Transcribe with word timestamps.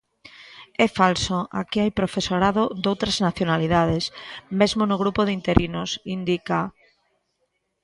É 0.85 0.87
falso, 0.99 1.37
aquí 1.61 1.77
hai 1.83 1.91
profesorado 1.99 2.63
doutras 2.83 3.17
nacionalidades, 3.27 4.03
mesmo 4.59 4.81
no 4.85 4.99
grupo 5.01 5.21
de 5.27 5.33
interinos, 5.39 5.89
indica. 6.17 6.59